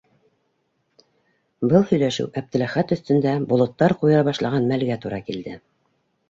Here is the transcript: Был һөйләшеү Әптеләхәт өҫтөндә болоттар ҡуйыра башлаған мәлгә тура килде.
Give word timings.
Был 1.73 1.85
һөйләшеү 1.91 2.25
Әптеләхәт 2.41 2.95
өҫтөндә 2.97 3.35
болоттар 3.53 3.95
ҡуйыра 4.01 4.25
башлаған 4.31 4.67
мәлгә 4.73 4.99
тура 5.05 5.23
килде. 5.31 5.57